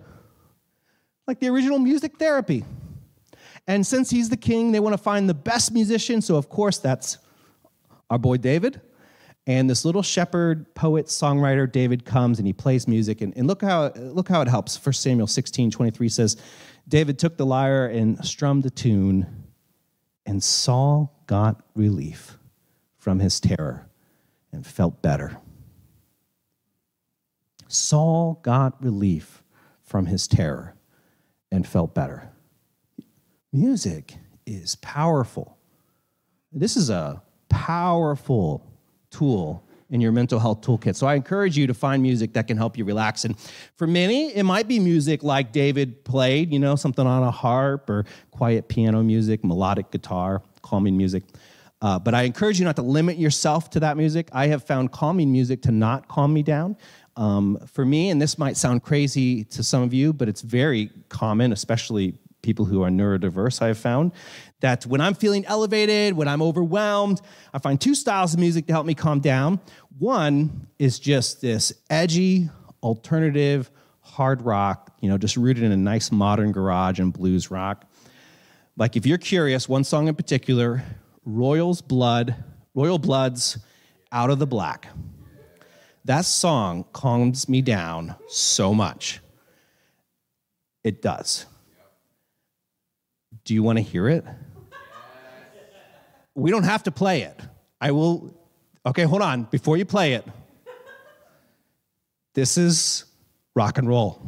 [1.27, 2.65] like the original music therapy.
[3.67, 6.21] And since he's the king, they want to find the best musician.
[6.21, 7.19] So, of course, that's
[8.09, 8.81] our boy David.
[9.47, 13.21] And this little shepherd, poet, songwriter, David comes and he plays music.
[13.21, 14.83] And, and look, how, look how it helps.
[14.83, 16.37] 1 Samuel 16 23 says,
[16.87, 19.45] David took the lyre and strummed a tune,
[20.25, 22.37] and Saul got relief
[22.97, 23.87] from his terror
[24.51, 25.37] and felt better.
[27.71, 29.43] Saul got relief
[29.83, 30.75] from his terror
[31.51, 32.29] and felt better.
[33.51, 35.57] Music is powerful.
[36.51, 38.65] This is a powerful
[39.09, 40.95] tool in your mental health toolkit.
[40.95, 43.25] So I encourage you to find music that can help you relax.
[43.25, 43.37] And
[43.75, 47.89] for many, it might be music like David played, you know, something on a harp
[47.89, 51.23] or quiet piano music, melodic guitar, calming music.
[51.81, 54.29] Uh, but I encourage you not to limit yourself to that music.
[54.31, 56.77] I have found calming music to not calm me down.
[57.17, 60.89] Um, for me, and this might sound crazy to some of you, but it's very
[61.09, 64.11] common, especially people who are neurodiverse, I have found
[64.61, 67.21] that when I'm feeling elevated, when I'm overwhelmed,
[67.53, 69.59] I find two styles of music to help me calm down.
[69.99, 72.49] One is just this edgy,
[72.81, 73.69] alternative,
[74.01, 77.85] hard rock, you know, just rooted in a nice modern garage and blues rock.
[78.77, 80.83] Like if you're curious, one song in particular,
[81.25, 82.35] Royal's Blood,
[82.73, 83.57] Royal Blood's
[84.11, 84.87] Out of the Black.
[86.05, 89.19] That song calms me down so much.
[90.83, 91.45] It does.
[93.45, 94.25] Do you want to hear it?
[96.33, 97.39] We don't have to play it.
[97.79, 98.33] I will.
[98.85, 99.43] Okay, hold on.
[99.43, 100.25] Before you play it,
[102.33, 103.05] this is
[103.55, 104.21] rock and roll.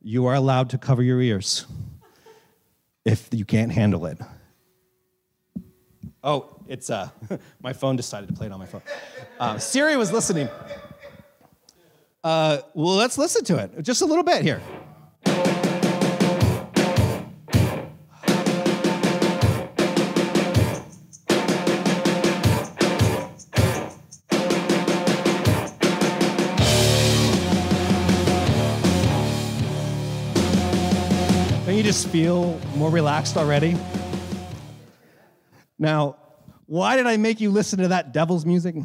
[0.00, 1.66] You are allowed to cover your ears
[3.04, 4.18] if you can't handle it.
[6.22, 7.10] Oh, it's uh,
[7.62, 8.82] my phone decided to play it on my phone.
[9.38, 10.48] Uh, Siri was listening.
[12.22, 14.62] Uh, well, let's listen to it just a little bit here.
[31.66, 33.76] Don't you just feel more relaxed already?
[35.78, 36.19] Now,
[36.70, 38.76] why did I make you listen to that devil's music?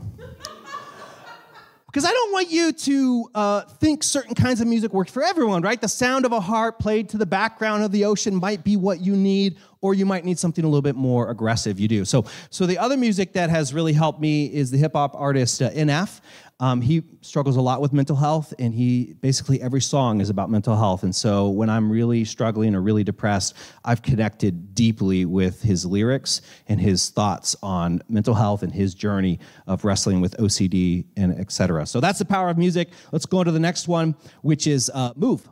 [1.85, 5.61] Because I don't want you to uh, think certain kinds of music work for everyone,
[5.61, 5.79] right?
[5.79, 9.01] The sound of a harp played to the background of the ocean might be what
[9.01, 11.79] you need, or you might need something a little bit more aggressive.
[11.79, 12.05] You do.
[12.05, 15.61] So, so the other music that has really helped me is the hip hop artist
[15.61, 16.21] uh, NF.
[16.61, 20.49] Um, he struggles a lot with mental health, and he basically every song is about
[20.49, 21.03] mental health.
[21.03, 26.41] And so when I'm really struggling or really depressed, I've connected deeply with his lyrics
[26.69, 31.85] and his thoughts on mental health and his journey of wrestling with OCD and etc.
[31.85, 32.89] So that's the power of music.
[33.11, 35.45] Let's go on to the next one, which is uh, move.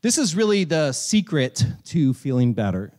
[0.00, 2.92] This is really the secret to feeling better.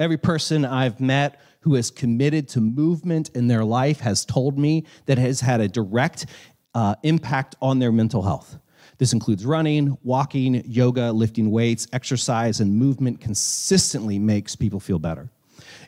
[0.00, 4.84] Every person I've met who is committed to movement in their life has told me
[5.06, 6.26] that has had a direct
[6.74, 8.58] uh, impact on their mental health.
[8.98, 15.30] This includes running, walking, yoga, lifting weights, exercise, and movement consistently makes people feel better.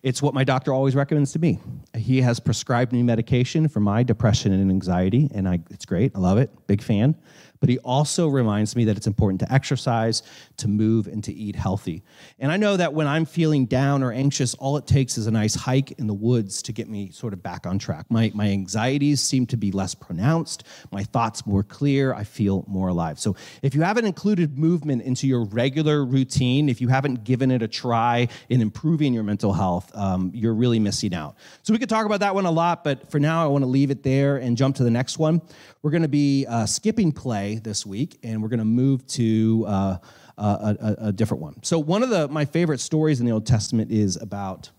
[0.02, 1.58] It's what my doctor always recommends to me.
[1.96, 6.12] He has prescribed me medication for my depression and anxiety, and I, it's great.
[6.14, 6.50] I love it.
[6.66, 7.16] Big fan
[7.62, 10.24] but he also reminds me that it's important to exercise,
[10.56, 12.02] to move, and to eat healthy.
[12.40, 15.30] And I know that when I'm feeling down or anxious, all it takes is a
[15.30, 18.06] nice hike in the woods to get me sort of back on track.
[18.10, 22.88] My, my anxieties seem to be less pronounced, my thoughts more clear, I feel more
[22.88, 23.20] alive.
[23.20, 27.62] So if you haven't included movement into your regular routine, if you haven't given it
[27.62, 31.36] a try in improving your mental health, um, you're really missing out.
[31.62, 33.68] So we could talk about that one a lot, but for now, I want to
[33.68, 35.40] leave it there and jump to the next one.
[35.82, 39.64] We're going to be uh, skipping play this week, and we're going to move to
[39.66, 39.96] uh,
[40.38, 41.62] a, a, a, different one.
[41.62, 44.70] So, one of the my favorite stories in the Old Testament is about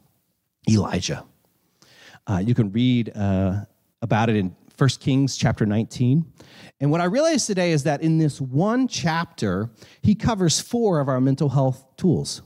[0.69, 1.25] Elijah.
[2.25, 3.65] Uh, you can read uh,
[4.01, 6.25] about it in 1 Kings chapter 19.
[6.79, 9.69] And what I realized today is that in this one chapter,
[10.01, 12.41] he covers four of our mental health tools.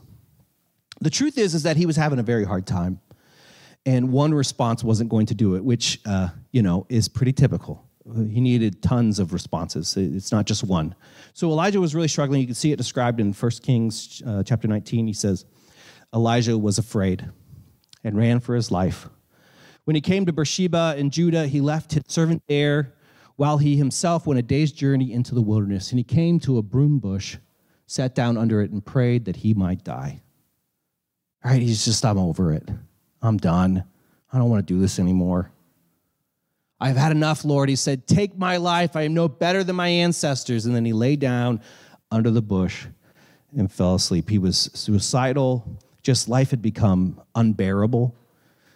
[1.00, 3.00] The truth is, is that he was having a very hard time,
[3.86, 7.87] and one response wasn't going to do it, which uh, you know is pretty typical
[8.14, 9.96] he needed tons of responses.
[9.96, 10.94] It's not just one.
[11.34, 12.40] So Elijah was really struggling.
[12.40, 15.06] You can see it described in 1 Kings uh, chapter 19.
[15.06, 15.44] He says,
[16.14, 17.28] Elijah was afraid
[18.04, 19.08] and ran for his life.
[19.84, 22.94] When he came to Beersheba in Judah, he left his servant there
[23.36, 25.90] while he himself went a day's journey into the wilderness.
[25.90, 27.36] And he came to a broom bush,
[27.86, 30.20] sat down under it, and prayed that he might die.
[31.44, 32.68] All right, he's just, I'm over it.
[33.22, 33.84] I'm done.
[34.32, 35.52] I don't want to do this anymore.
[36.80, 37.68] I've had enough, Lord.
[37.68, 38.94] He said, Take my life.
[38.94, 40.66] I am no better than my ancestors.
[40.66, 41.60] And then he lay down
[42.10, 42.86] under the bush
[43.56, 44.30] and fell asleep.
[44.30, 45.78] He was suicidal.
[46.02, 48.14] Just life had become unbearable.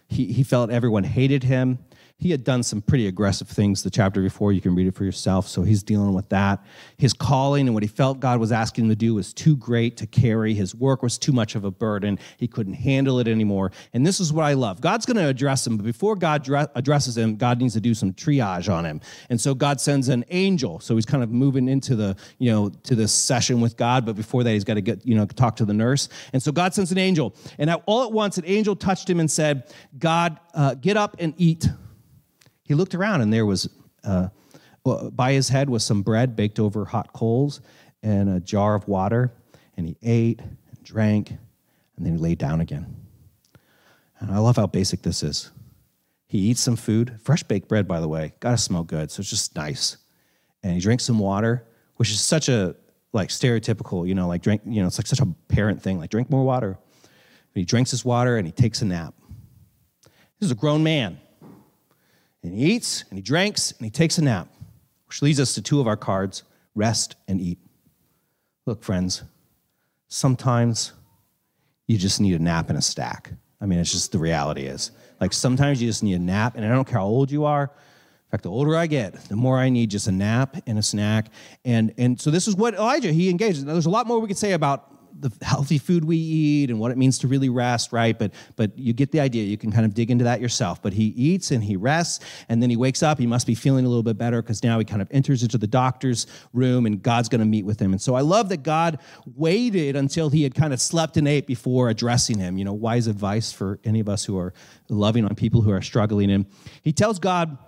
[0.09, 1.79] He, he felt everyone hated him.
[2.23, 4.53] He had done some pretty aggressive things the chapter before.
[4.53, 5.49] You can read it for yourself.
[5.49, 6.65] So he's dealing with that.
[6.97, 9.97] His calling and what he felt God was asking him to do was too great
[9.97, 10.55] to carry.
[10.55, 12.21] His work was too much of a burden.
[12.37, 13.73] He couldn't handle it anymore.
[13.93, 17.19] And this is what I love God's going to address him, but before God addresses
[17.19, 19.01] him, God needs to do some triage on him.
[19.29, 20.79] And so God sends an angel.
[20.79, 24.15] So he's kind of moving into the, you know, to this session with God, but
[24.15, 26.09] before that, he's got to get, you know, talk to the nurse.
[26.33, 27.35] And so God sends an angel.
[27.59, 31.35] And all at once, an angel touched him and said, God, uh, get up and
[31.37, 31.67] eat.
[32.73, 33.69] He looked around, and there was
[34.03, 34.29] uh,
[34.83, 37.61] by his head was some bread baked over hot coals
[38.03, 39.31] and a jar of water.
[39.77, 42.97] And he ate and drank, and then he laid down again.
[44.21, 45.51] And I love how basic this is.
[46.29, 49.29] He eats some food, fresh baked bread, by the way, gotta smell good, so it's
[49.29, 49.99] just nice.
[50.63, 52.75] And he drinks some water, which is such a
[53.13, 56.09] like stereotypical, you know, like drink, you know, it's like such a parent thing, like
[56.09, 56.71] drink more water.
[57.03, 59.13] And he drinks his water and he takes a nap.
[60.41, 61.19] This is a grown man
[62.43, 64.49] and he eats and he drinks and he takes a nap,
[65.07, 66.43] which leads us to two of our cards
[66.75, 67.59] rest and eat.
[68.67, 69.23] Look, friends,
[70.09, 70.93] sometimes
[71.87, 73.33] you just need a nap and a stack.
[73.61, 74.91] I mean, it's just the reality is.
[75.21, 77.65] Like sometimes you just need a nap, and I don't care how old you are.
[77.65, 80.83] In fact, the older I get, the more I need just a nap and a
[80.83, 81.27] snack.
[81.65, 83.65] And and so this is what Elijah he engaged.
[83.65, 86.79] Now, there's a lot more we could say about the healthy food we eat and
[86.79, 88.19] what it means to really rest, right?
[88.19, 89.45] But but you get the idea.
[89.45, 90.83] You can kind of dig into that yourself.
[90.83, 93.19] But he eats and he rests, and then he wakes up.
[93.19, 95.59] He must be feeling a little bit better because now he kind of enters into
[95.59, 97.93] the doctor's room, and God's going to meet with him.
[97.93, 98.99] And so I love that God
[99.37, 102.59] waited until he had kind of slept and ate before addressing him.
[102.59, 104.53] You know, wise advice for any of us who are
[104.89, 106.31] loving on people who are struggling.
[106.31, 106.47] And
[106.83, 107.59] he tells God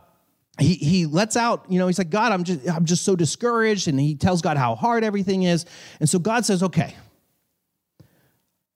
[0.59, 3.89] he, he lets out, you know, he's like, God, I'm just, I'm just so discouraged.
[3.89, 5.67] And he tells God how hard everything is.
[5.99, 6.95] And so God says, okay,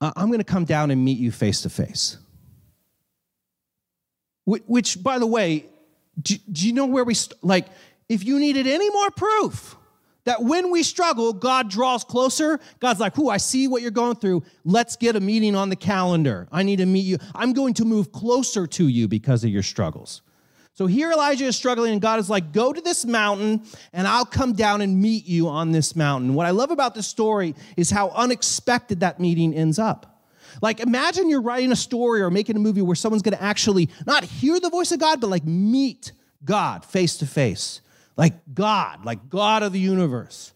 [0.00, 2.18] I'm going to come down and meet you face to face.
[4.46, 5.66] Which, by the way,
[6.20, 7.66] do, you know where we, st- like,
[8.08, 9.76] if you needed any more proof
[10.24, 14.16] that when we struggle, God draws closer, God's like, whoo, I see what you're going
[14.16, 14.42] through.
[14.64, 16.48] Let's get a meeting on the calendar.
[16.50, 17.18] I need to meet you.
[17.34, 20.22] I'm going to move closer to you because of your struggles.
[20.78, 24.24] So here Elijah is struggling, and God is like, Go to this mountain, and I'll
[24.24, 26.34] come down and meet you on this mountain.
[26.34, 30.22] What I love about this story is how unexpected that meeting ends up.
[30.62, 34.22] Like, imagine you're writing a story or making a movie where someone's gonna actually not
[34.22, 36.12] hear the voice of God, but like meet
[36.44, 37.80] God face to face.
[38.16, 40.52] Like God, like God of the universe.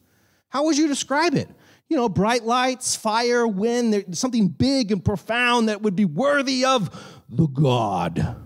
[0.50, 1.48] How would you describe it?
[1.88, 7.24] You know, bright lights, fire, wind, something big and profound that would be worthy of
[7.28, 8.36] the God.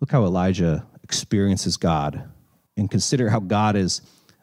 [0.00, 2.24] Look how Elijah experiences God
[2.76, 4.00] and consider how God is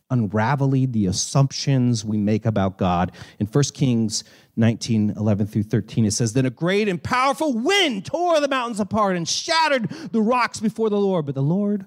[0.10, 3.12] unraveling the assumptions we make about God.
[3.39, 4.24] In 1 Kings
[4.56, 8.80] 19, 11 through 13, it says, Then a great and powerful wind tore the mountains
[8.80, 11.86] apart and shattered the rocks before the Lord, but the Lord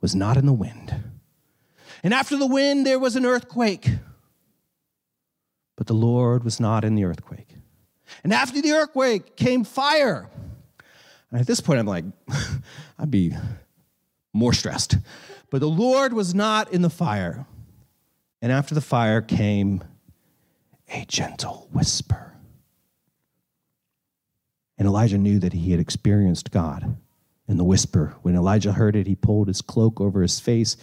[0.00, 0.94] was not in the wind.
[2.02, 3.90] And after the wind, there was an earthquake,
[5.76, 7.56] but the Lord was not in the earthquake.
[8.22, 10.30] And after the earthquake came fire
[11.30, 12.04] and at this point, I'm like,
[12.98, 13.34] I'd be
[14.32, 14.96] more stressed.
[15.50, 17.46] But the Lord was not in the fire.
[18.40, 19.82] And after the fire came
[20.88, 22.34] a gentle whisper.
[24.78, 26.96] And Elijah knew that he had experienced God
[27.48, 28.14] in the whisper.
[28.22, 30.76] When Elijah heard it, he pulled his cloak over his face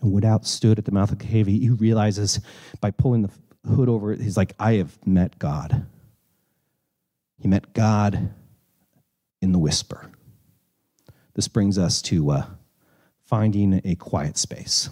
[0.00, 1.46] and went out, stood at the mouth of the cave.
[1.46, 2.40] He realizes
[2.80, 3.30] by pulling the
[3.68, 5.86] hood over he's like, I have met God.
[7.38, 8.32] He met God
[9.40, 10.10] in the whisper.
[11.34, 12.46] This brings us to uh,
[13.24, 14.90] finding a quiet space.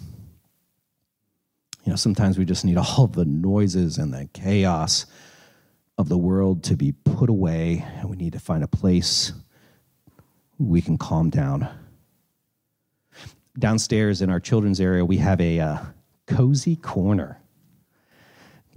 [1.85, 5.07] You know, sometimes we just need all the noises and the chaos
[5.97, 9.33] of the world to be put away, and we need to find a place
[10.59, 11.69] we can calm down.
[13.59, 15.79] Downstairs in our children's area, we have a uh,
[16.27, 17.41] cozy corner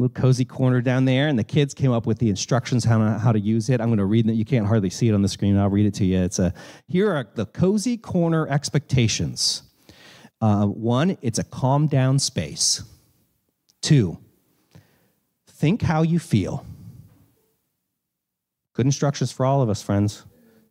[0.02, 3.20] little cozy corner down there, and the kids came up with the instructions how to,
[3.20, 3.80] how to use it.
[3.80, 4.34] I'm going to read it.
[4.34, 5.58] You can't hardly see it on the screen.
[5.58, 6.20] I'll read it to you.
[6.20, 6.54] It's a
[6.88, 9.64] here are the cozy corner expectations.
[10.42, 12.84] Uh, one, it's a calm down space.
[13.82, 14.18] Two,
[15.48, 16.66] think how you feel.
[18.74, 20.24] Good instructions for all of us, friends.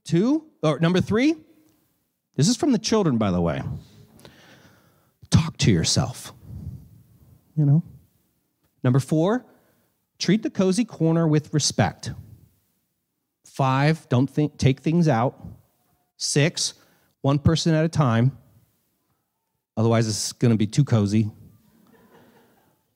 [0.05, 1.37] Two, or number three,
[2.35, 3.63] this is from the children, by the way.
[5.31, 6.33] Talk to yourself.
[7.57, 7.83] You know,
[8.83, 9.45] Number four,
[10.19, 12.13] treat the cozy corner with respect.
[13.45, 15.39] Five, don't take things out.
[16.17, 16.75] Six,
[17.21, 18.37] one person at a time.
[19.77, 21.31] Otherwise, it's going to be too cozy.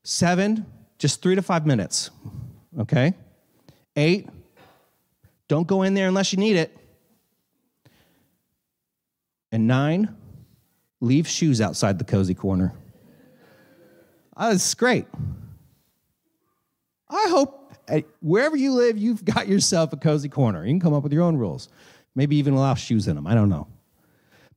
[0.03, 0.67] Seven,
[0.99, 2.11] just three to five minutes.
[2.79, 3.15] Okay?
[3.97, 4.29] Eight,
[5.49, 6.77] don't go in there unless you need it.
[9.53, 10.15] And nine,
[11.01, 12.75] leave shoes outside the cozy corner.
[14.37, 15.07] Uh, oh, that's great.
[17.15, 20.65] I hope uh, wherever you live, you've got yourself a cozy corner.
[20.65, 21.69] You can come up with your own rules.
[22.15, 23.27] Maybe even allow shoes in them.
[23.27, 23.69] I don't know.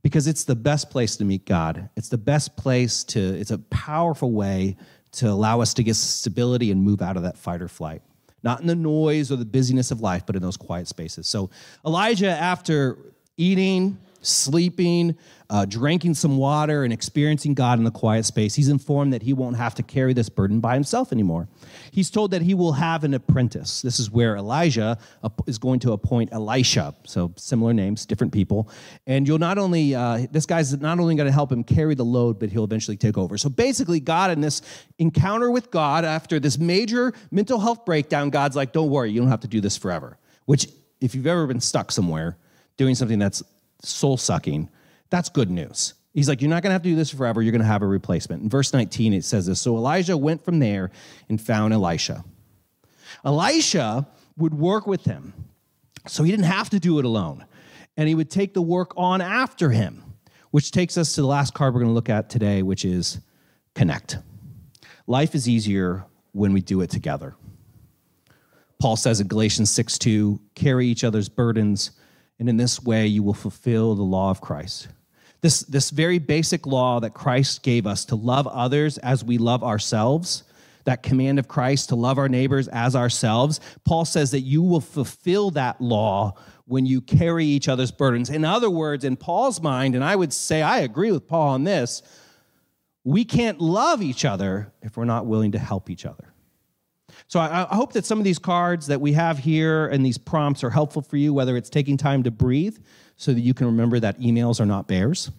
[0.03, 1.89] Because it's the best place to meet God.
[1.97, 4.78] It's the best place to, it's a powerful way
[5.14, 8.01] to allow us to get stability and move out of that fight or flight.
[8.43, 11.28] Not in the noise or the busyness of life, but in those quiet spaces.
[11.28, 11.49] So
[11.86, 12.97] Elijah, after
[13.36, 13.97] eating,
[14.28, 15.17] sleeping,
[15.49, 19.34] uh, drinking some water, and experiencing God in the quiet space, he's informed that he
[19.34, 21.47] won't have to carry this burden by himself anymore.
[21.91, 23.82] He's told that he will have an apprentice.
[23.82, 24.97] This is where Elijah
[25.45, 26.93] is going to appoint Elisha.
[27.05, 28.69] So similar names, different people.
[29.05, 32.05] And you'll not only, uh, this guy's not only going to help him carry the
[32.05, 33.38] load, but he'll eventually take over.
[33.38, 34.61] So basically, God, in this
[34.99, 39.30] encounter with God, after this major mental health breakdown, God's like, don't worry, you don't
[39.30, 40.17] have to do this forever.
[40.45, 40.67] Which,
[40.99, 42.38] if you've ever been stuck somewhere
[42.78, 43.43] doing something that's
[43.82, 44.69] soul sucking,
[45.09, 45.93] that's good news.
[46.13, 47.41] He's like, You're not going to have to do this forever.
[47.41, 48.43] You're going to have a replacement.
[48.43, 50.91] In verse 19, it says this So Elijah went from there
[51.30, 52.23] and found Elisha.
[53.23, 54.07] Elisha
[54.38, 55.34] would work with him,
[56.07, 57.45] so he didn't have to do it alone.
[57.95, 60.03] And he would take the work on after him,
[60.51, 63.19] which takes us to the last card we're going to look at today, which is
[63.73, 64.17] connect.
[65.07, 67.36] Life is easier when we do it together.
[68.80, 71.91] Paul says in Galatians 6 2, carry each other's burdens
[72.40, 74.88] and in this way you will fulfill the law of Christ.
[75.42, 79.64] This, this very basic law that Christ gave us to love others as we love
[79.64, 80.44] ourselves,
[80.86, 84.82] that command of Christ to love our neighbors as ourselves, Paul says that you will
[84.82, 86.36] fulfill that law
[86.66, 88.30] when you carry each other's burdens.
[88.30, 91.64] In other words, in Paul's mind, and I would say I agree with Paul on
[91.64, 92.02] this,
[93.04, 96.34] we can't love each other if we're not willing to help each other.
[97.28, 100.17] So I, I, hope that some of these cards that we have here and these
[100.17, 102.78] prompts are helpful for you, whether it's taking time to breathe
[103.17, 105.30] so that you can remember that emails are not bears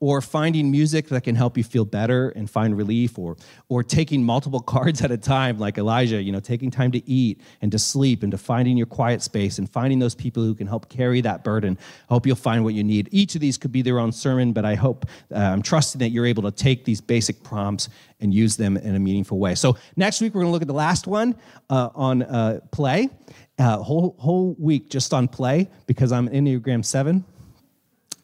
[0.00, 3.36] or finding music that can help you feel better and find relief or
[3.68, 7.40] or taking multiple cards at a time like Elijah you know taking time to eat
[7.62, 10.66] and to sleep and to finding your quiet space and finding those people who can
[10.66, 11.78] help carry that burden.
[12.08, 13.08] I hope you'll find what you need.
[13.10, 16.10] Each of these could be their own sermon but I hope uh, I'm trusting that
[16.10, 17.88] you're able to take these basic prompts
[18.20, 19.54] and use them in a meaningful way.
[19.54, 21.36] So next week we're going to look at the last one
[21.70, 23.10] uh, on uh, play.
[23.58, 27.24] Uh, whole whole week just on play because I'm Enneagram 7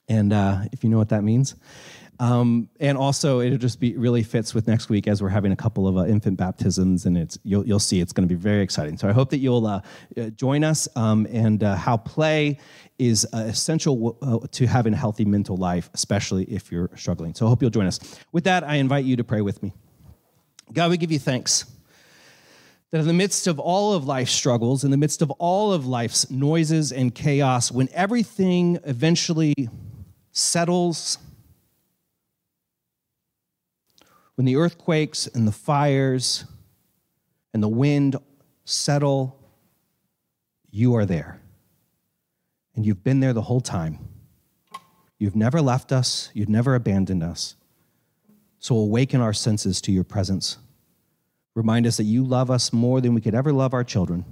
[0.09, 1.55] and uh, if you know what that means.
[2.21, 5.57] Um, and also, it'll just be really fits with next week as we're having a
[5.57, 8.63] couple of uh, infant baptisms, and it's you'll you'll see it's going to be very
[8.63, 8.97] exciting.
[8.97, 9.81] So I hope that you'll uh,
[10.17, 10.87] uh join us.
[10.95, 12.59] Um, and uh, how play
[12.99, 17.35] is uh, essential w- to having a healthy mental life, especially if you're struggling.
[17.35, 17.99] So I hope you'll join us.
[18.31, 19.73] With that, I invite you to pray with me.
[20.73, 21.65] God, we give you thanks
[22.93, 25.85] that in the midst of all of life's struggles, in the midst of all of
[25.85, 29.53] life's noises and chaos, when everything eventually
[30.35, 31.17] settles,
[34.35, 36.45] when the earthquakes and the fires
[37.55, 38.17] and the wind
[38.65, 39.39] settle,
[40.71, 41.41] you are there.
[42.75, 44.01] And you've been there the whole time.
[45.19, 47.55] You've never left us, you've never abandoned us.
[48.59, 50.59] So awaken our senses to your presence.
[51.55, 54.25] Remind us that you love us more than we could ever love our children,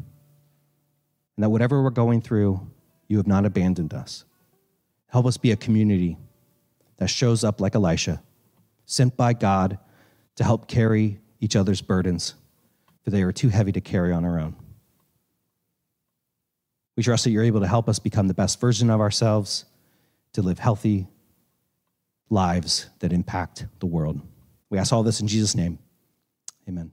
[1.37, 2.69] and that whatever we're going through,
[3.07, 4.25] you have not abandoned us.
[5.13, 6.17] Help us be a community
[6.97, 8.23] that shows up like Elisha,
[8.87, 9.79] sent by God
[10.37, 12.35] to help carry each other's burdens,
[13.05, 14.57] for they are too heavy to carry on our own.
[16.97, 19.67] We trust that you're able to help us become the best version of ourselves,
[20.33, 21.07] to live healthy
[22.31, 24.19] lives that impact the world.
[24.71, 25.79] We ask all this in Jesus' name.
[26.67, 26.91] Amen.